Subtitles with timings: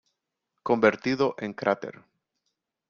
[0.63, 2.01] Convertido en cráter.